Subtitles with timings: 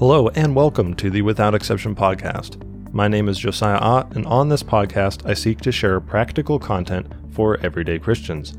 [0.00, 2.56] Hello, and welcome to the Without Exception podcast.
[2.90, 7.06] My name is Josiah Ott, and on this podcast, I seek to share practical content
[7.34, 8.56] for everyday Christians.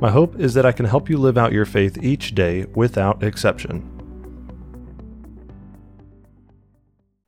[0.00, 3.22] My hope is that I can help you live out your faith each day without
[3.22, 3.86] exception.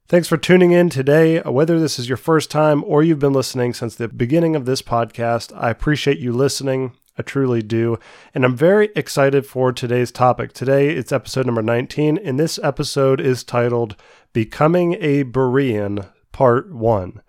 [0.09, 1.41] Thanks for tuning in today.
[1.43, 4.81] Whether this is your first time or you've been listening since the beginning of this
[4.81, 6.93] podcast, I appreciate you listening.
[7.21, 7.99] I truly do.
[8.35, 10.55] And I'm very excited for today's topic.
[10.55, 13.95] Today it's episode number 19, and this episode is titled
[14.33, 17.21] Becoming a Berean, Part 1.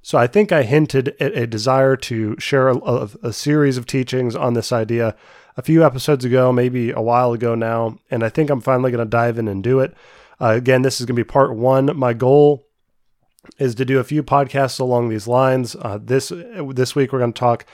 [0.00, 3.86] So I think I hinted at a desire to share a, a, a, series of
[3.86, 5.14] teachings on this idea
[5.58, 9.04] a few episodes ago, maybe a while ago now, and I think I'm finally going
[9.04, 9.94] to dive in and do it.
[10.40, 11.94] Uh, again, this is going to be part one.
[11.94, 12.66] My goal
[13.58, 15.76] is to do a few podcasts along these lines.
[15.76, 16.32] Uh, this
[16.72, 17.66] this week we're going to talk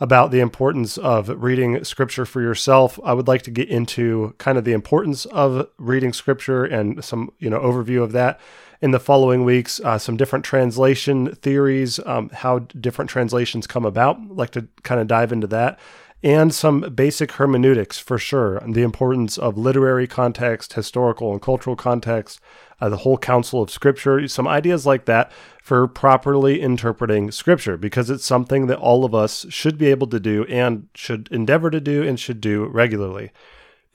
[0.00, 2.98] about the importance of reading scripture for yourself.
[3.04, 7.32] I would like to get into kind of the importance of reading scripture and some,
[7.38, 8.40] you know, overview of that
[8.80, 9.80] in the following weeks.
[9.80, 14.18] Uh, some different translation theories, um, how different translations come about.
[14.18, 15.78] I'd like to kind of dive into that.
[16.22, 22.40] And some basic hermeneutics for sure, the importance of literary context, historical and cultural context,
[22.80, 28.10] uh, the whole counsel of Scripture, some ideas like that for properly interpreting Scripture, because
[28.10, 31.80] it's something that all of us should be able to do and should endeavor to
[31.80, 33.30] do and should do regularly.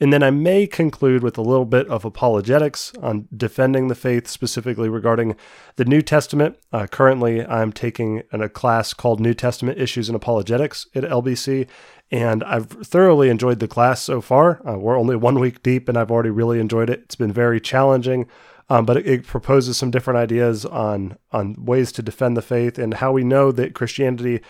[0.02, 4.28] And then I may conclude with a little bit of apologetics on defending the faith,
[4.28, 5.36] specifically regarding
[5.76, 6.56] the New Testament.
[6.72, 11.68] Uh, currently, I'm taking a class called New Testament Issues and Apologetics at LBC,
[12.10, 14.66] and I've thoroughly enjoyed the class so far.
[14.66, 17.00] Uh, we're only one week deep, and I've already really enjoyed it.
[17.00, 18.26] It's been very challenging,
[18.70, 22.78] um, but it, it, proposes some different ideas on on ways to defend the faith
[22.78, 24.40] and how we know that Christianity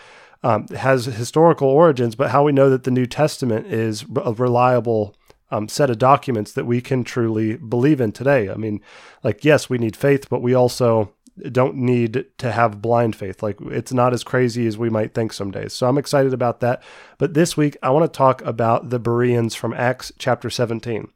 [0.43, 5.15] um, has historical origins, but how we know that the New Testament is a reliable
[5.49, 8.49] um, set of documents that we can truly believe in today.
[8.49, 8.79] I mean,
[9.23, 11.13] like yes, we need faith, but we also
[11.51, 13.41] don't need to have blind faith.
[13.41, 15.73] Like it's not as crazy as we might think some days.
[15.73, 16.83] So I'm excited about that.
[17.17, 21.09] But this week I want to talk about the Bereans from Acts chapter 17.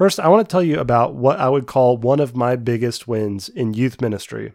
[0.00, 3.06] First, I want to tell you about what I would call one of my biggest
[3.06, 4.54] wins in youth ministry.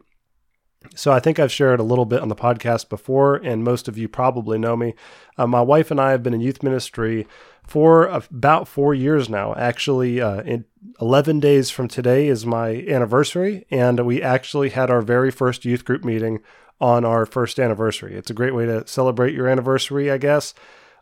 [0.96, 3.96] So, I think I've shared a little bit on the podcast before, and most of
[3.96, 4.96] you probably know me.
[5.38, 7.28] Uh, my wife and I have been in youth ministry
[7.68, 9.54] for about four years now.
[9.54, 10.66] Actually, uh, in
[11.00, 15.86] 11 days from today is my anniversary, and we actually had our very first youth
[15.86, 16.40] group meeting
[16.82, 18.16] on our first anniversary.
[18.16, 20.56] It's a great way to celebrate your anniversary, I guess.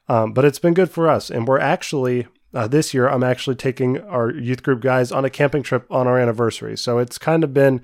[0.09, 1.30] Um, but it's been good for us.
[1.30, 5.30] And we're actually uh, this year, I'm actually taking our youth group guys on a
[5.30, 6.78] camping trip on our anniversary.
[6.78, 7.81] So it's kind of been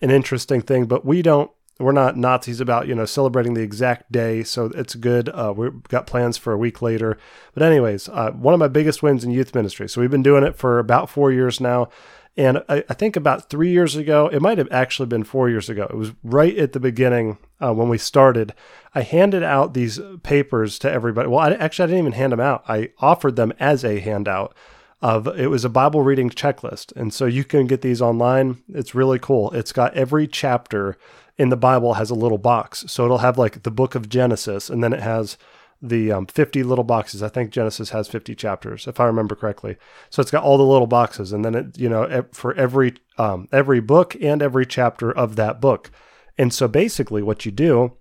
[0.00, 4.12] an interesting thing, but we don't, we're not Nazis about, you know, celebrating the exact
[4.12, 4.44] day.
[4.44, 5.28] So it's good.
[5.28, 7.18] Uh, we've got plans for a week later.
[7.54, 9.88] But, anyways, uh, one of my biggest wins in youth ministry.
[9.88, 11.88] So we've been doing it for about four years now.
[12.36, 15.68] And I, I, think about three years ago, it might have actually been four years
[15.68, 15.86] ago.
[15.90, 18.54] It was right at the beginning uh, when we started.
[18.94, 21.28] I handed out these papers to everybody.
[21.28, 22.64] Well, I, actually, I didn't even hand them out.
[22.66, 24.54] I offered them as a handout.
[25.02, 28.62] Of it was a Bible reading checklist, and so you can get these online.
[28.68, 29.50] It's really cool.
[29.50, 30.96] It's got every chapter
[31.36, 34.70] in the Bible has a little box, so it'll have like the book of Genesis,
[34.70, 35.36] and then it has
[35.82, 37.22] the um, 50 little boxes.
[37.22, 39.76] I think Genesis has 50 chapters, if I remember correctly.
[40.10, 43.48] So it's got all the little boxes, and then it, you know, for every um,
[43.52, 45.90] every book and every chapter of that book.
[46.38, 47.96] And so basically, what you do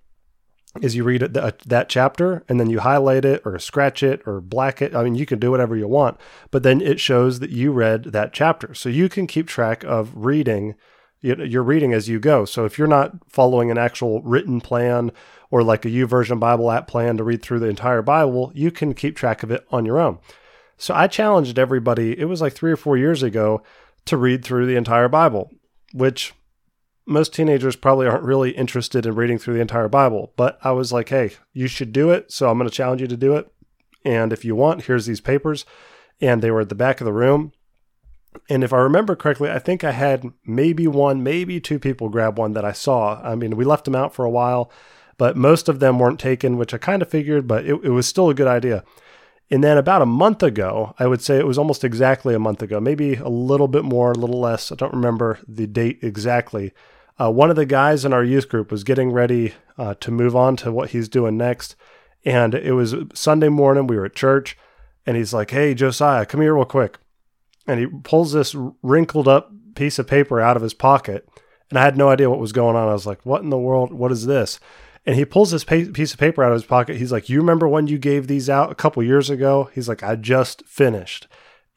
[0.81, 4.39] is you read that, that chapter and then you highlight it or scratch it or
[4.39, 4.95] black it.
[4.95, 6.17] I mean, you can do whatever you want,
[6.49, 8.73] but then it shows that you read that chapter.
[8.73, 10.75] So you can keep track of reading
[11.21, 12.45] you're reading as you go.
[12.45, 15.11] So if you're not following an actual written plan
[15.51, 18.93] or like a YouVersion Bible app plan to read through the entire Bible, you can
[18.93, 20.19] keep track of it on your own.
[20.77, 23.61] So I challenged everybody, it was like three or four years ago,
[24.05, 25.51] to read through the entire Bible,
[25.93, 26.33] which
[27.05, 30.33] most teenagers probably aren't really interested in reading through the entire Bible.
[30.35, 32.31] But I was like, hey, you should do it.
[32.31, 33.51] So I'm going to challenge you to do it.
[34.03, 35.65] And if you want, here's these papers.
[36.19, 37.51] And they were at the back of the room.
[38.49, 42.37] And if I remember correctly, I think I had maybe one, maybe two people grab
[42.37, 43.21] one that I saw.
[43.23, 44.71] I mean, we left them out for a while,
[45.17, 48.07] but most of them weren't taken, which I kind of figured, but it, it was
[48.07, 48.83] still a good idea.
[49.49, 52.61] And then about a month ago, I would say it was almost exactly a month
[52.61, 54.71] ago, maybe a little bit more, a little less.
[54.71, 56.71] I don't remember the date exactly.
[57.19, 60.37] Uh, one of the guys in our youth group was getting ready uh, to move
[60.37, 61.75] on to what he's doing next.
[62.23, 63.87] And it was Sunday morning.
[63.87, 64.57] We were at church.
[65.05, 66.97] And he's like, Hey, Josiah, come here real quick
[67.67, 71.27] and he pulls this wrinkled up piece of paper out of his pocket.
[71.69, 72.89] And I had no idea what was going on.
[72.89, 73.93] I was like, what in the world?
[73.93, 74.59] What is this?
[75.05, 76.97] And he pulls this piece of paper out of his pocket.
[76.97, 79.69] He's like, You remember when you gave these out a couple years ago?
[79.73, 81.27] He's like, I just finished.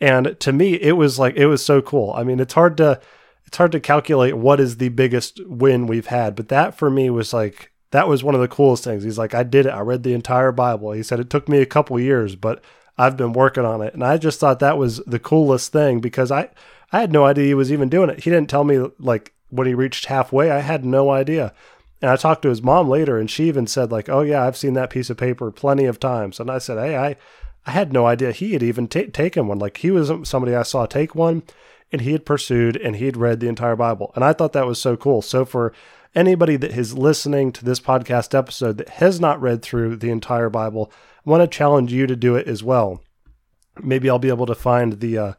[0.00, 2.12] And to me, it was like, it was so cool.
[2.12, 3.00] I mean, it's hard to.
[3.46, 7.08] it's hard to calculate what is the biggest win we've had, but that for me
[7.08, 9.04] was like that was one of the coolest things.
[9.04, 9.70] He's like, I did it.
[9.70, 10.90] I read the entire Bible.
[10.92, 12.62] He said it took me a couple years, but
[12.96, 13.94] I've been working on it.
[13.94, 16.50] And I just thought that was the coolest thing because I,
[16.93, 18.25] I had no idea he was even doing it.
[18.25, 20.50] He didn't tell me like when he reached halfway.
[20.50, 21.52] I had no idea.
[22.00, 24.56] And I talked to his mom later and she even said like, "Oh yeah, I've
[24.56, 27.17] seen that piece of paper plenty of times." And I said, "Hey, I
[27.67, 29.58] I had no idea he had even t- taken one.
[29.58, 31.43] Like he was somebody I saw take one
[31.91, 34.12] and he had pursued and he had read the entire Bible.
[34.14, 35.23] And I thought that was so cool.
[35.23, 35.73] So for
[36.14, 40.50] anybody that is listening to this podcast episode that has not read through the entire
[40.50, 40.93] Bible,
[41.26, 43.02] I want to challenge you to do it as well.
[43.82, 45.32] Maybe I'll be able to find the uh,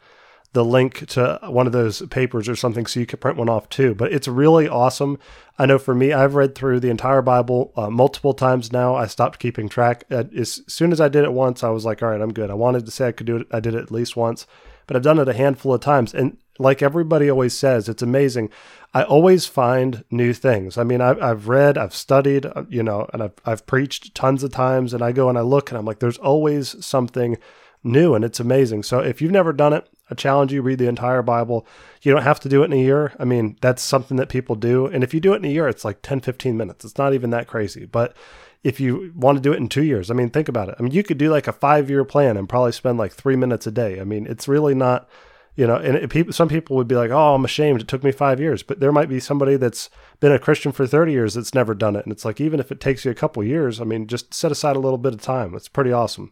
[0.56, 3.68] the link to one of those papers or something so you can print one off
[3.68, 3.94] too.
[3.94, 5.19] But it's really awesome.
[5.60, 8.95] I know for me, I've read through the entire Bible uh, multiple times now.
[8.95, 10.06] I stopped keeping track.
[10.10, 12.50] As soon as I did it once, I was like, all right, I'm good.
[12.50, 13.48] I wanted to say I could do it.
[13.51, 14.48] I did it at least once,
[14.88, 16.13] but I've done it a handful of times.
[16.13, 18.50] And like everybody always says, it's amazing.
[18.94, 20.78] I always find new things.
[20.78, 24.44] I mean, I've, I've read, I've studied, uh, you know, and I've, I've preached tons
[24.44, 27.38] of times, and I go and I look and I'm like, there's always something
[27.84, 28.84] new, and it's amazing.
[28.84, 31.66] So if you've never done it, I challenge you read the entire Bible.
[32.02, 33.13] You don't have to do it in a year.
[33.19, 34.86] I mean, that's something that people do.
[34.86, 36.86] And if you do it in a year, it's like 10, 15 minutes.
[36.86, 37.86] It's not even that crazy.
[37.86, 38.16] But
[38.63, 40.75] if you want to do it in two years, I mean, think about it.
[40.80, 43.36] I mean, you could do like a five year plan and probably spend like three
[43.36, 44.00] minutes a day.
[44.00, 45.10] I mean, it's really not
[45.56, 47.81] you know and people some people would be like oh i'm ashamed.
[47.81, 48.63] It took me five years.
[48.63, 51.96] But there might be somebody that's been a christian for 30 years that's never done
[51.96, 52.06] it.
[52.06, 54.52] And it's like even if it takes you a couple years i mean just set
[54.52, 55.56] aside a little bit of time.
[55.56, 56.31] It's pretty awesome.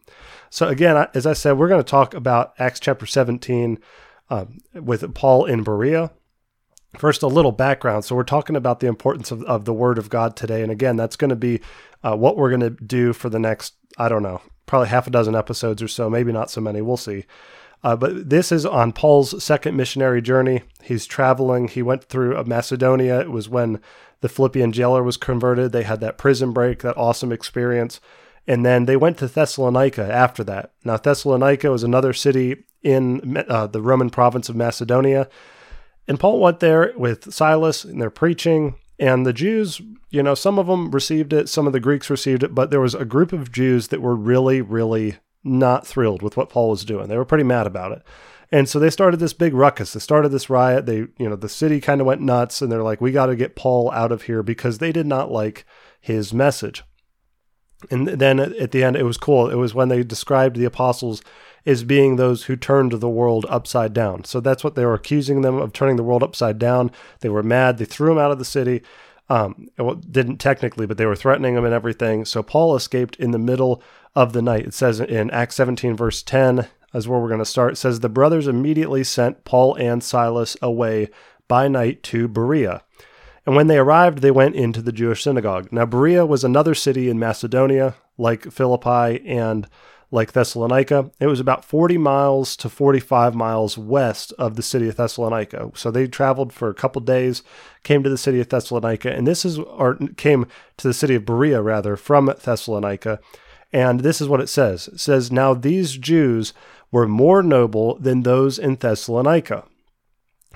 [0.50, 3.78] So again as i said we're going to talk about acts chapter 17
[4.30, 6.10] um, with paul in berea.
[6.98, 8.04] First a little background.
[8.04, 10.62] So we're talking about the importance of, of the word of god today.
[10.62, 11.60] And again that's going to be
[12.02, 15.10] uh, what we're going to do for the next i don't know probably half a
[15.10, 16.80] dozen episodes or so maybe not so many.
[16.80, 17.24] We'll see
[17.84, 20.62] uh, but this is on Paul's second missionary journey.
[20.82, 21.68] He's traveling.
[21.68, 23.20] He went through Macedonia.
[23.20, 23.78] It was when
[24.22, 25.72] the Philippian jailer was converted.
[25.72, 28.00] They had that prison break, that awesome experience.
[28.46, 30.72] And then they went to Thessalonica after that.
[30.82, 35.28] Now, Thessalonica was another city in uh, the Roman province of Macedonia.
[36.08, 38.76] And Paul went there with Silas and they're preaching.
[38.98, 42.42] And the Jews, you know, some of them received it, some of the Greeks received
[42.42, 46.36] it, but there was a group of Jews that were really, really not thrilled with
[46.36, 47.08] what Paul was doing.
[47.08, 48.02] They were pretty mad about it.
[48.50, 49.92] And so they started this big ruckus.
[49.92, 50.86] They started this riot.
[50.86, 53.36] They, you know, the city kind of went nuts and they're like, we got to
[53.36, 55.64] get Paul out of here because they did not like
[56.00, 56.82] his message.
[57.90, 59.50] And then at the end, it was cool.
[59.50, 61.22] It was when they described the apostles
[61.66, 64.24] as being those who turned the world upside down.
[64.24, 66.90] So that's what they were accusing them of turning the world upside down.
[67.20, 67.78] They were mad.
[67.78, 68.82] They threw him out of the city.
[69.28, 72.24] Um, well, didn't technically, but they were threatening him and everything.
[72.26, 73.82] So Paul escaped in the middle
[74.14, 74.66] of the night.
[74.66, 77.72] It says in Acts 17, verse 10, as where we're going to start.
[77.72, 81.10] It says, The brothers immediately sent Paul and Silas away
[81.48, 82.82] by night to Berea.
[83.46, 85.70] And when they arrived, they went into the Jewish synagogue.
[85.70, 89.68] Now, Berea was another city in Macedonia, like Philippi and
[90.10, 91.10] like Thessalonica.
[91.18, 95.72] It was about 40 miles to 45 miles west of the city of Thessalonica.
[95.74, 97.42] So they traveled for a couple days,
[97.82, 100.46] came to the city of Thessalonica, and this is, or came
[100.76, 103.18] to the city of Berea rather, from Thessalonica.
[103.74, 106.54] And this is what it says it says, Now these Jews
[106.92, 109.64] were more noble than those in Thessalonica.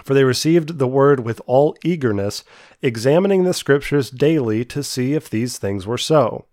[0.04, 2.44] For they received the word with all eagerness,
[2.80, 6.46] examining the scriptures daily to see if these things were so.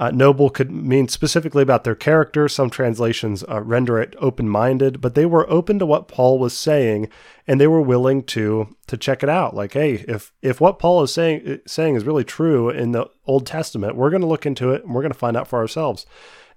[0.00, 2.48] Uh, noble could mean specifically about their character.
[2.48, 7.08] Some translations uh, render it open-minded, but they were open to what Paul was saying,
[7.48, 9.56] and they were willing to to check it out.
[9.56, 13.44] Like, hey, if if what Paul is saying saying is really true in the Old
[13.44, 16.06] Testament, we're going to look into it and we're going to find out for ourselves.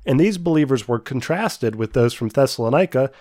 [0.05, 3.11] And these believers were contrasted with those from Thessalonica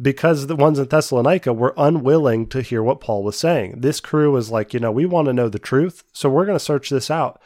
[0.00, 3.80] because the ones in Thessalonica were unwilling to hear what Paul was saying.
[3.80, 6.58] This crew was like, you know, we want to know the truth, so we're going
[6.58, 7.40] to search this out.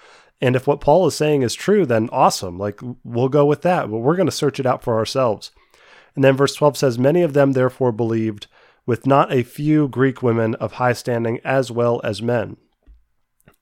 [0.45, 2.59] And if what Paul is saying is true, then awesome.
[2.59, 5.53] Like we'll go with that, but we're going to search it out for ourselves.
[6.15, 8.47] And then verse 12 says, Many of them therefore believed,
[8.85, 12.59] with not a few Greek women of high standing as well as men.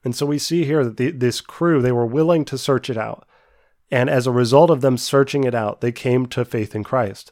[0.03, 2.97] And so we see here that the, this crew, they were willing to search it
[2.97, 3.25] out.
[3.89, 7.31] And as a result of them searching it out, they came to faith in Christ.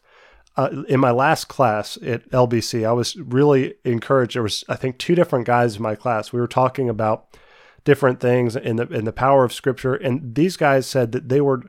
[0.56, 4.36] Uh, in my last class at LBC, I was really encouraged.
[4.36, 6.32] There was, I think, two different guys in my class.
[6.32, 7.38] We were talking about
[7.84, 9.96] different things in the in the power of Scripture.
[9.96, 11.64] And these guys said that they were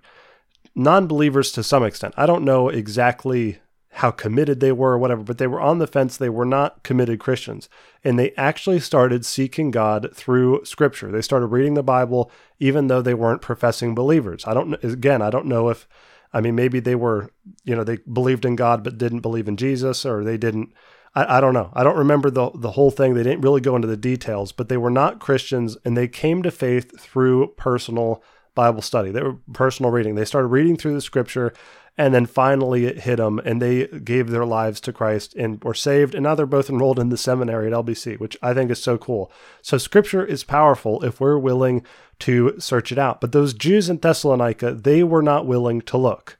[0.74, 2.14] non-believers to some extent.
[2.16, 3.58] I don't know exactly
[3.96, 6.16] how committed they were or whatever, but they were on the fence.
[6.16, 7.68] They were not committed Christians.
[8.02, 11.12] And they actually started seeking God through scripture.
[11.12, 14.46] They started reading the Bible, even though they weren't professing believers.
[14.46, 15.86] I don't, again, I don't know if,
[16.32, 17.30] I mean, maybe they were,
[17.64, 20.72] you know, they believed in God, but didn't believe in Jesus, or they didn't
[21.14, 21.70] I, I don't know.
[21.74, 23.14] I don't remember the the whole thing.
[23.14, 26.42] They didn't really go into the details, but they were not Christians, and they came
[26.42, 28.22] to faith through personal
[28.54, 29.10] Bible study.
[29.10, 30.14] They were personal reading.
[30.14, 31.52] They started reading through the Scripture,
[31.96, 35.74] and then finally it hit them, and they gave their lives to Christ and were
[35.74, 36.14] saved.
[36.14, 38.98] And now they're both enrolled in the seminary at LBC, which I think is so
[38.98, 39.30] cool.
[39.62, 41.84] So Scripture is powerful if we're willing
[42.20, 43.20] to search it out.
[43.20, 46.38] But those Jews in Thessalonica, they were not willing to look.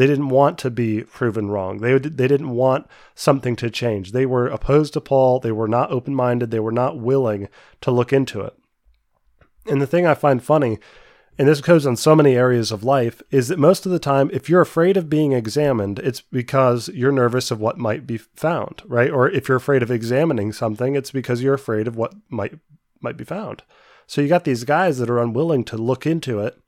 [0.00, 1.80] They didn't want to be proven wrong.
[1.80, 4.12] They, they didn't want something to change.
[4.12, 5.40] They were opposed to Paul.
[5.40, 6.50] They were not open minded.
[6.50, 7.50] They were not willing
[7.82, 8.54] to look into it.
[9.66, 10.78] And the thing I find funny,
[11.38, 14.30] and this goes on so many areas of life, is that most of the time,
[14.32, 18.80] if you're afraid of being examined, it's because you're nervous of what might be found,
[18.86, 19.10] right?
[19.10, 22.54] Or if you're afraid of examining something, it's because you're afraid of what might
[23.02, 23.64] might be found.
[24.06, 26.58] So you got these guys that are unwilling to look into it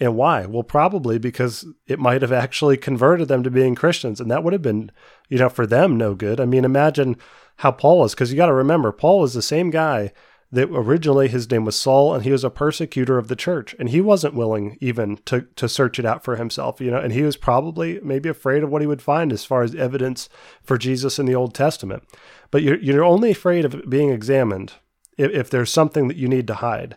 [0.00, 0.46] and why?
[0.46, 4.18] Well, probably because it might have actually converted them to being Christians.
[4.18, 4.90] And that would have been,
[5.28, 6.40] you know, for them no good.
[6.40, 7.16] I mean, imagine
[7.56, 10.12] how Paul was, because you got to remember, Paul was the same guy
[10.52, 13.76] that originally his name was Saul and he was a persecutor of the church.
[13.78, 17.12] And he wasn't willing even to, to search it out for himself, you know, and
[17.12, 20.28] he was probably maybe afraid of what he would find as far as evidence
[20.62, 22.02] for Jesus in the Old Testament.
[22.50, 24.72] But you're, you're only afraid of being examined
[25.18, 26.96] if, if there's something that you need to hide.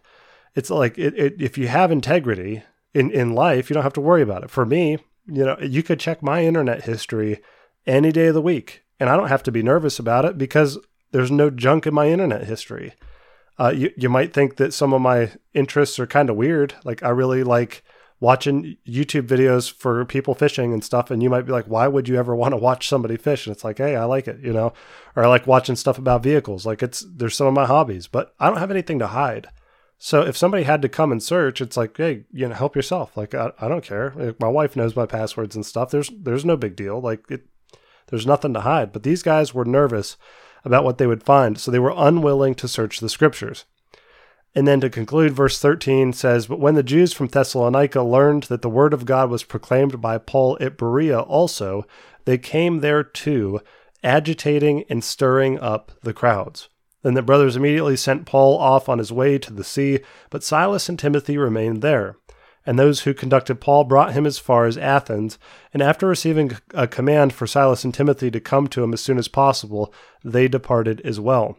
[0.56, 4.02] It's like it, it, if you have integrity, in in life, you don't have to
[4.02, 4.50] worry about it.
[4.50, 7.42] For me, you know, you could check my internet history
[7.86, 10.78] any day of the week, and I don't have to be nervous about it because
[11.12, 12.94] there's no junk in my internet history.
[13.60, 16.76] Uh, you you might think that some of my interests are kind of weird.
[16.84, 17.84] Like I really like
[18.20, 22.08] watching YouTube videos for people fishing and stuff, and you might be like, why would
[22.08, 23.46] you ever want to watch somebody fish?
[23.46, 24.74] And it's like, hey, I like it, you know,
[25.16, 26.66] or I like watching stuff about vehicles.
[26.66, 29.48] Like it's there's some of my hobbies, but I don't have anything to hide.
[30.06, 33.16] So if somebody had to come and search, it's like, hey, you know, help yourself.
[33.16, 34.36] Like I, I don't care.
[34.38, 35.92] my wife knows my passwords and stuff.
[35.92, 37.00] There's there's no big deal.
[37.00, 37.46] Like it,
[38.08, 38.92] there's nothing to hide.
[38.92, 40.18] But these guys were nervous
[40.66, 43.64] about what they would find, so they were unwilling to search the scriptures.
[44.54, 48.62] And then to conclude, verse 13 says, But when the Jews from Thessalonica learned that
[48.62, 51.88] the word of God was proclaimed by Paul at Berea also,
[52.26, 53.62] they came there too,
[54.04, 56.68] agitating and stirring up the crowds.
[57.04, 60.90] Then the brothers immediately sent Paul off on his way to the sea, but Silas
[60.90, 62.18] and Timothy remained there.
[62.66, 65.38] And those who conducted Paul brought him as far as Athens,
[65.74, 69.18] and after receiving a command for Silas and Timothy to come to him as soon
[69.18, 69.94] as possible,
[70.24, 71.58] they departed as well.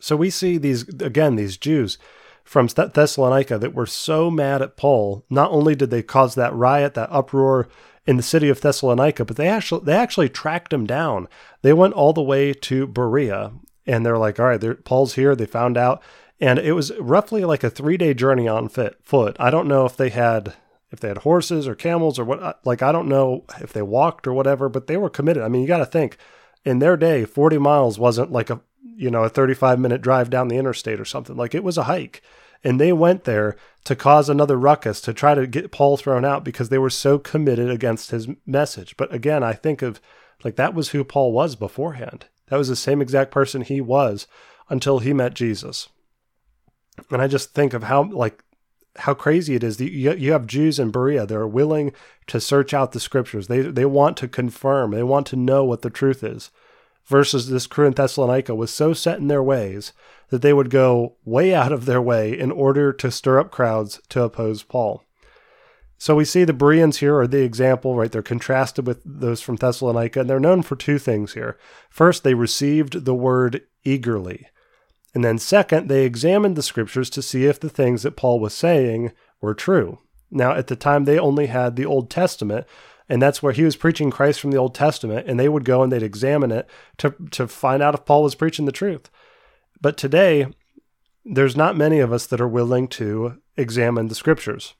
[0.00, 1.98] So we see these, again, these Jews
[2.42, 5.26] from Thessalonica that were so mad at Paul.
[5.28, 7.68] Not only did they cause that riot, that uproar
[8.06, 11.28] in the city of Thessalonica, but they actually they actually tracked him down.
[11.60, 13.52] They went all the way to Berea,
[13.88, 15.34] and they're like, all right, Paul's here.
[15.34, 16.02] They found out,
[16.38, 19.36] and it was roughly like a three day journey on foot.
[19.40, 20.54] I don't know if they had
[20.90, 22.60] if they had horses or camels or what.
[22.64, 25.42] Like I don't know if they walked or whatever, but they were committed.
[25.42, 26.18] I mean, you got to think
[26.64, 30.28] in their day, forty miles wasn't like a you know a thirty five minute drive
[30.28, 31.34] down the interstate or something.
[31.34, 32.22] Like it was a hike.
[32.64, 36.42] And they went there to cause another ruckus to try to get Paul thrown out
[36.42, 38.96] because they were so committed against his message.
[38.96, 40.00] But again, I think of
[40.44, 42.26] like that was who Paul was beforehand.
[42.48, 44.26] That was the same exact person he was
[44.68, 45.88] until he met Jesus.
[47.10, 48.42] And I just think of how like
[48.96, 51.92] how crazy it is that you, have Jews in Berea that are willing
[52.26, 53.46] to search out the scriptures.
[53.46, 54.90] They they want to confirm.
[54.90, 56.50] They want to know what the truth is.
[57.06, 59.94] Versus this crew in Thessalonica was so set in their ways
[60.28, 63.98] that they would go way out of their way in order to stir up crowds
[64.10, 65.02] to oppose Paul.
[66.00, 68.10] So we see the Bereans here are the example, right?
[68.10, 71.58] They're contrasted with those from Thessalonica, and they're known for two things here.
[71.90, 74.46] First, they received the word eagerly.
[75.12, 78.54] And then, second, they examined the scriptures to see if the things that Paul was
[78.54, 79.98] saying were true.
[80.30, 82.66] Now, at the time, they only had the Old Testament,
[83.08, 85.82] and that's where he was preaching Christ from the Old Testament, and they would go
[85.82, 89.10] and they'd examine it to, to find out if Paul was preaching the truth.
[89.80, 90.46] But today,
[91.24, 94.74] there's not many of us that are willing to examine the scriptures.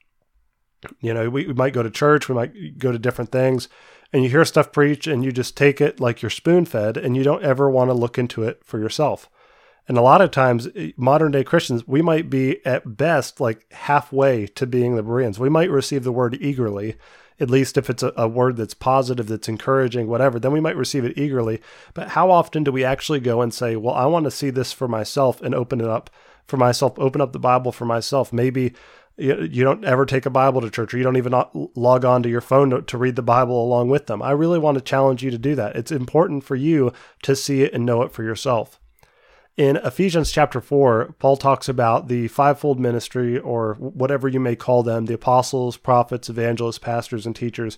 [1.00, 3.68] You know, we, we might go to church, we might go to different things,
[4.12, 7.16] and you hear stuff preached and you just take it like you're spoon fed and
[7.16, 9.28] you don't ever want to look into it for yourself.
[9.86, 13.70] And a lot of times, eh, modern day Christians, we might be at best like
[13.72, 15.38] halfway to being the Bereans.
[15.38, 16.96] We might receive the word eagerly,
[17.40, 20.76] at least if it's a, a, word that's positive, that's encouraging, whatever, then we might
[20.76, 21.62] receive it eagerly.
[21.94, 24.72] But how often do we actually go and say, well, I want to see this
[24.72, 26.10] for myself and open it up
[26.46, 28.32] for myself, open up the Bible for myself?
[28.32, 28.74] Maybe
[29.18, 32.22] you, don't ever take a Bible to church or you don't even uh, log on
[32.22, 34.22] to your phone to, to read the Bible along with them.
[34.22, 35.76] I really want to challenge you to do that.
[35.76, 38.80] It's important for you to see it and know it for yourself.
[39.56, 44.84] In Ephesians chapter 4, Paul talks about the fivefold ministry, or whatever you may call
[44.84, 47.76] them the apostles, prophets, evangelists, pastors, and teachers.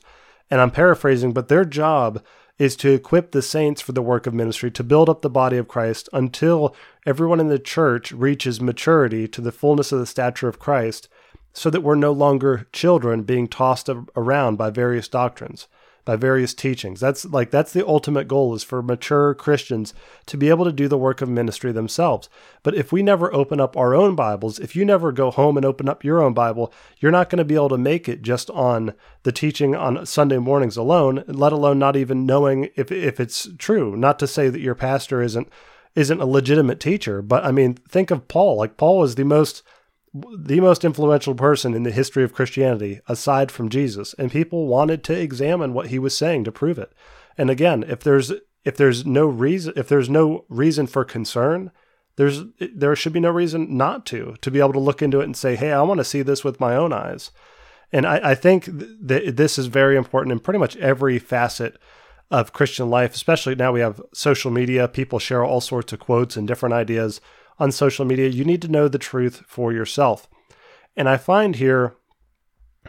[0.51, 2.23] And I'm paraphrasing, but their job
[2.59, 5.57] is to equip the saints for the work of ministry, to build up the body
[5.57, 10.49] of Christ until everyone in the church reaches maturity to the fullness of the stature
[10.49, 11.09] of Christ,
[11.53, 15.67] so that we're no longer children being tossed around by various doctrines
[16.05, 17.01] by various teachings.
[17.01, 19.95] That's like that's the ultimate goal is for mature Christians
[20.27, 22.29] to be able to do the work of ministry themselves.
[22.63, 25.67] But if we never open up our own Bibles, if you never go home and
[25.67, 28.51] open up your own Bible, you're not going to be able to make it just
[28.51, 33.49] on the teaching on Sunday mornings alone, let alone not even knowing if if it's
[33.59, 33.97] true.
[33.97, 35.49] Not to say that your pastor isn't
[35.95, 38.57] isn't a legitimate teacher, but I mean, think of Paul.
[38.57, 39.63] Like Paul is the most
[40.13, 45.05] the most influential person in the history of Christianity aside from Jesus and people wanted
[45.05, 46.93] to examine what he was saying to prove it.
[47.39, 48.33] And again, if there's
[48.65, 51.71] if there's no reason if there's no reason for concern,
[52.17, 55.25] there's there should be no reason not to to be able to look into it
[55.25, 57.31] and say, "Hey, I want to see this with my own eyes."
[57.93, 61.77] And I, I think that this is very important in pretty much every facet
[62.31, 64.87] of Christian life, especially now we have social media.
[64.87, 67.21] People share all sorts of quotes and different ideas
[67.61, 70.29] on social media, you need to know the truth for yourself.
[70.97, 71.95] And I find here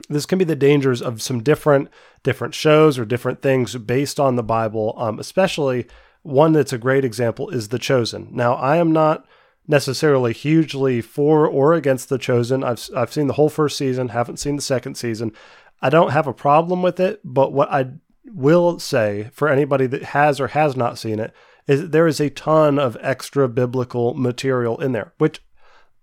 [0.10, 1.90] this can be the dangers of some different
[2.24, 4.96] different shows or different things based on the Bible.
[4.98, 5.88] Um, especially
[6.24, 8.30] one that's a great example is The Chosen.
[8.32, 9.26] Now, I am not
[9.68, 12.64] necessarily hugely for or against The Chosen.
[12.64, 15.34] I've I've seen the whole first season, haven't seen the second season.
[15.82, 17.92] I don't have a problem with it, but what I
[18.26, 21.34] will say for anybody that has or has not seen it
[21.72, 25.42] is there is a ton of extra biblical material in there, which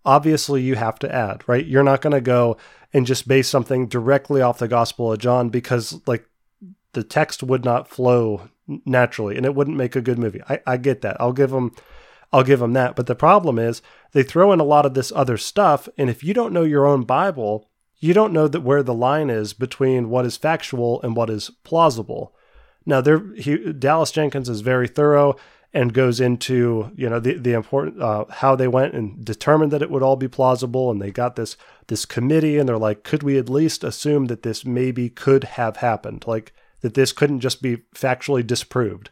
[0.05, 1.67] obviously you have to add, right?
[1.67, 2.57] You're not going to go
[2.95, 6.27] and just base something directly off the Gospel of John because, like,
[6.95, 8.49] the text would not flow
[8.87, 10.41] naturally and it wouldn't make a good movie.
[10.49, 11.21] I, I get that.
[11.21, 11.73] I'll give them.
[12.33, 12.97] I'll give them that.
[12.97, 13.83] But the problem is
[14.13, 15.89] they throw in a lot of this other stuff.
[15.97, 19.31] And if you don't know your own Bible, you don't know that where the line
[19.31, 22.35] is between what is factual and what is plausible.
[22.85, 25.37] Now, there, he, Dallas Jenkins is very thorough
[25.75, 29.83] and goes into you know the the important uh, how they went and determined that
[29.83, 31.57] it would all be plausible, and they got this
[31.89, 35.79] this committee, and they're like, could we at least assume that this maybe could have
[35.79, 39.11] happened, like that this couldn't just be factually disproved,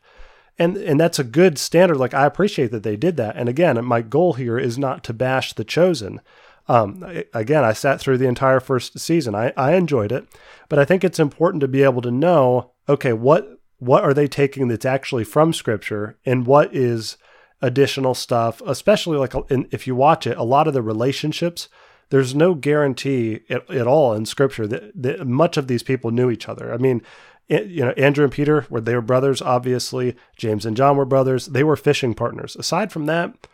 [0.58, 1.98] and and that's a good standard.
[1.98, 5.12] Like I appreciate that they did that, and again, my goal here is not to
[5.12, 6.20] bash the chosen.
[6.68, 9.36] Um, again, I sat through the entire first season.
[9.36, 10.26] I, I enjoyed it,
[10.68, 14.26] but I think it's important to be able to know, okay, what what are they
[14.26, 17.16] taking that's actually from scripture and what is
[17.62, 19.32] additional stuff especially like
[19.70, 21.68] if you watch it a lot of the relationships
[22.10, 26.30] there's no guarantee at, at all in scripture that, that, much of these people knew
[26.30, 26.72] each other.
[26.72, 27.02] I mean
[27.48, 30.16] you know andrew and peter were they were brothers obviously.
[30.36, 31.46] James and john were brothers.
[31.46, 32.56] They were fishing partners.
[32.56, 33.46] Aside from that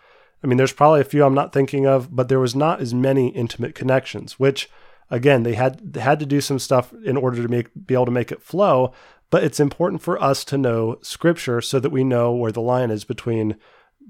[0.43, 2.93] i mean there's probably a few i'm not thinking of but there was not as
[2.95, 4.69] many intimate connections which
[5.11, 8.07] again they had they had to do some stuff in order to make be able
[8.07, 8.93] to make it flow
[9.33, 12.91] but it's important for us to know scripture so that we know where the line
[12.91, 13.57] is between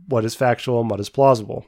[0.09, 1.65] what is factual and what is plausible.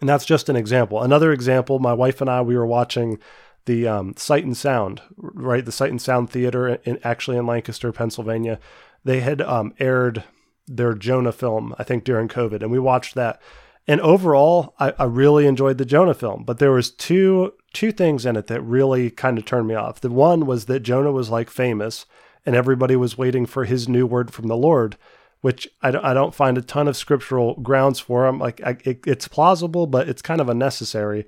[0.00, 1.00] And that's just an example.
[1.00, 3.20] Another example, my wife and I, we were watching
[3.66, 5.64] the um, Sight and Sound, right?
[5.64, 8.58] The Sight and Sound Theater, in, actually in Lancaster, Pennsylvania.
[9.04, 10.24] They had um, aired
[10.66, 13.40] their Jonah film, I think, during COVID, and we watched that.
[13.86, 18.26] And overall, I, I really enjoyed the Jonah film, but there was two two things
[18.26, 20.00] in it that really kind of turned me off.
[20.00, 22.06] The one was that Jonah was like famous,
[22.46, 24.96] and everybody was waiting for his new word from the Lord,
[25.40, 28.24] which I don't, I don't find a ton of scriptural grounds for.
[28.24, 31.26] I'm like, I, it, it's plausible, but it's kind of unnecessary.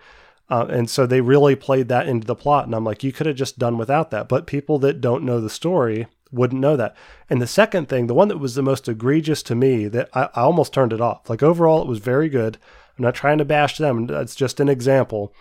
[0.49, 2.65] Uh, and so they really played that into the plot.
[2.65, 4.29] And I'm like, you could have just done without that.
[4.29, 6.97] But people that don't know the story wouldn't know that.
[7.29, 10.31] And the second thing, the one that was the most egregious to me, that I,
[10.35, 11.29] I almost turned it off.
[11.29, 12.57] Like overall, it was very good.
[12.97, 14.07] I'm not trying to bash them.
[14.07, 15.35] That's just an example.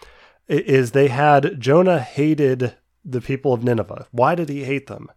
[0.47, 4.07] Is they had Jonah hated the people of Nineveh.
[4.11, 5.09] Why did he hate them?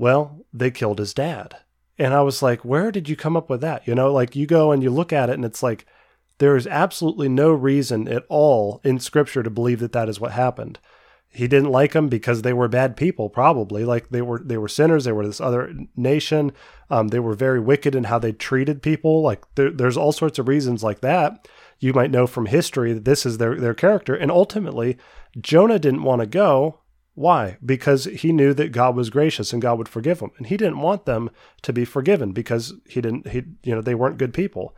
[0.00, 1.58] Well, they killed his dad.
[1.98, 3.86] And I was like, where did you come up with that?
[3.86, 5.84] You know, like you go and you look at it and it's like,
[6.38, 10.32] there is absolutely no reason at all in scripture to believe that that is what
[10.32, 10.78] happened.
[11.28, 13.84] He didn't like them because they were bad people, probably.
[13.84, 15.04] Like they were, they were sinners.
[15.04, 16.52] They were this other nation.
[16.88, 19.20] Um, they were very wicked in how they treated people.
[19.20, 21.46] Like there, there's all sorts of reasons like that.
[21.78, 24.14] You might know from history that this is their their character.
[24.14, 24.96] And ultimately,
[25.38, 26.79] Jonah didn't want to go
[27.20, 27.58] why?
[27.62, 30.30] Because he knew that God was gracious and God would forgive them.
[30.38, 31.28] And he didn't want them
[31.60, 34.74] to be forgiven because he didn't he you know they weren't good people.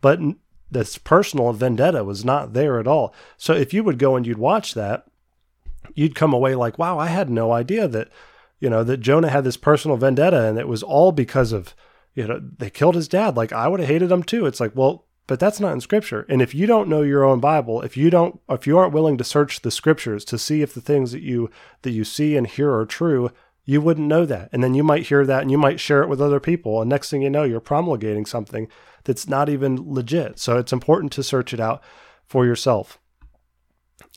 [0.00, 0.18] But
[0.68, 3.14] this personal vendetta was not there at all.
[3.36, 5.06] So if you would go and you'd watch that,
[5.94, 8.08] you'd come away like, "Wow, I had no idea that
[8.58, 11.76] you know that Jonah had this personal vendetta and it was all because of
[12.16, 13.36] you know they killed his dad.
[13.36, 16.26] Like I would have hated him too." It's like, "Well, but that's not in scripture
[16.28, 19.16] and if you don't know your own bible if you don't if you aren't willing
[19.16, 21.50] to search the scriptures to see if the things that you
[21.82, 23.30] that you see and hear are true
[23.66, 24.50] You wouldn't know that.
[24.52, 26.80] And then you might hear that and you might share it with other people.
[26.80, 28.68] And next thing you know, you're promulgating something
[29.04, 30.38] that's not even legit.
[30.38, 31.82] So it's important to search it out
[32.26, 32.98] for yourself.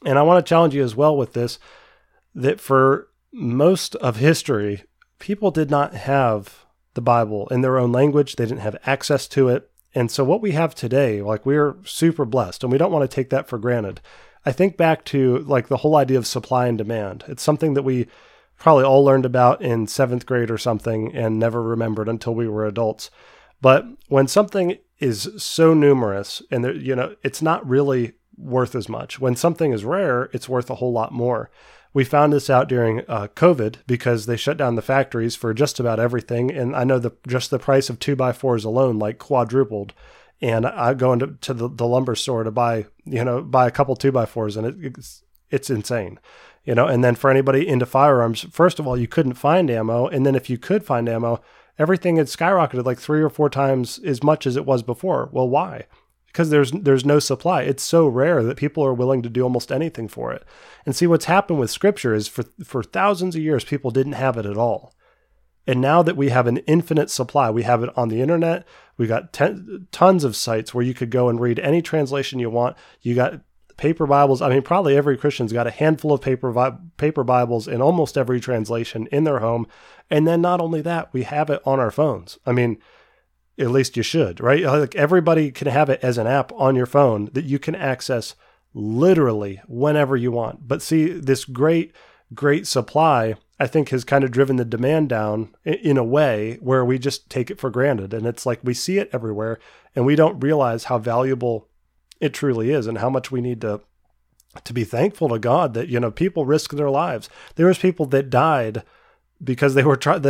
[0.05, 1.59] And I want to challenge you as well with this
[2.35, 4.83] that for most of history,
[5.17, 9.47] people did not have the Bible in their own language, they didn't have access to
[9.47, 9.71] it.
[9.95, 13.15] And so, what we have today, like we're super blessed, and we don't want to
[13.15, 14.01] take that for granted.
[14.45, 17.23] I think back to like the whole idea of supply and demand.
[17.27, 18.07] It's something that we
[18.57, 22.65] probably all learned about in seventh grade or something and never remembered until we were
[22.65, 23.09] adults.
[23.61, 28.87] But when something is so numerous and there, you know, it's not really worth as
[28.87, 29.19] much.
[29.19, 31.49] When something is rare, it's worth a whole lot more.
[31.97, 35.79] We found this out during uh, COVID because they shut down the factories for just
[35.79, 39.17] about everything, and I know the just the price of two by fours alone like
[39.17, 39.95] quadrupled.
[40.39, 43.71] And I go into to the, the lumber store to buy, you know, buy a
[43.71, 46.19] couple two by fours, and it, it's it's insane,
[46.65, 46.85] you know.
[46.85, 50.35] And then for anybody into firearms, first of all, you couldn't find ammo, and then
[50.35, 51.41] if you could find ammo,
[51.79, 55.29] everything had skyrocketed like three or four times as much as it was before.
[55.31, 55.87] Well, why?
[56.37, 57.63] Because there's there's no supply.
[57.63, 60.45] It's so rare that people are willing to do almost anything for it.
[60.85, 64.37] And see what's happened with scripture is for for thousands of years people didn't have
[64.37, 64.93] it at all.
[65.65, 68.67] And now that we have an infinite supply, we have it on the internet.
[68.97, 72.51] We got ten, tons of sites where you could go and read any translation you
[72.51, 72.77] want.
[73.01, 73.41] You got
[73.77, 74.39] paper Bibles.
[74.39, 78.39] I mean, probably every Christian's got a handful of paper paper Bibles in almost every
[78.39, 79.65] translation in their home.
[80.11, 82.37] And then not only that, we have it on our phones.
[82.45, 82.77] I mean,
[83.59, 84.63] at least you should, right?
[84.63, 87.75] Uh, like everybody can have it as an app on your phone that you can
[87.75, 88.35] access
[88.73, 90.67] literally whenever you want.
[90.67, 91.93] But see, this great,
[92.33, 96.85] great supply, I think, has kind of driven the demand down in a way where
[96.85, 98.13] we just take it for granted.
[98.13, 99.59] And it's like we see it everywhere
[99.95, 101.67] and we don't realize how valuable
[102.19, 103.81] it truly is and how much we need to
[104.63, 107.29] to be thankful to God that you know people risk their lives.
[107.55, 108.83] There was people that died
[109.43, 110.23] because they were trying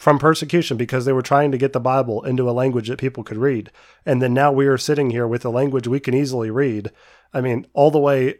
[0.00, 3.22] from persecution because they were trying to get the Bible into a language that people
[3.22, 3.70] could read.
[4.06, 6.90] And then now we are sitting here with a language we can easily read.
[7.34, 8.36] I mean, all the way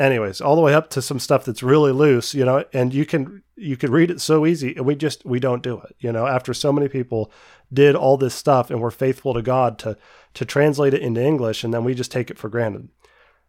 [0.00, 3.06] anyways, all the way up to some stuff that's really loose, you know, and you
[3.06, 5.94] can you can read it so easy and we just we don't do it.
[6.00, 7.30] You know, after so many people
[7.72, 9.96] did all this stuff and were faithful to God to
[10.34, 12.88] to translate it into English and then we just take it for granted.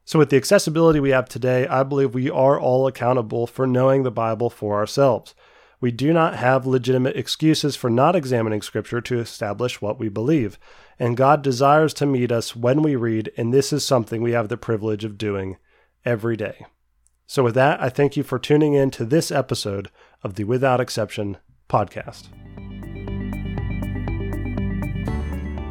[0.05, 4.03] So with the accessibility we have today, I believe we are all accountable for knowing
[4.03, 5.33] the Bible for ourselves.
[5.79, 10.57] We do not have legitimate excuses for not examining Scripture to establish what we believe.
[10.97, 14.49] And God desires to meet us when we read, and this is something we have
[14.49, 15.57] the privilege of doing
[16.03, 16.65] every day.
[17.27, 19.91] So, with that, I thank you for tuning in to this episode
[20.23, 21.37] of the Without Exception
[21.69, 22.29] podcast.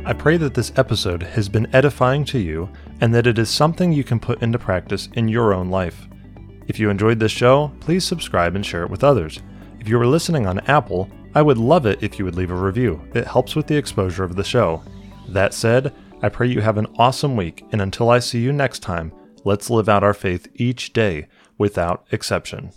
[0.06, 2.68] I pray that this episode has been edifying to you
[3.00, 6.06] and that it is something you can put into practice in your own life.
[6.68, 9.40] If you enjoyed this show, please subscribe and share it with others.
[9.86, 12.54] If you are listening on Apple, I would love it if you would leave a
[12.56, 13.00] review.
[13.14, 14.82] It helps with the exposure of the show.
[15.28, 18.80] That said, I pray you have an awesome week, and until I see you next
[18.80, 19.12] time,
[19.44, 22.72] let's live out our faith each day without exception.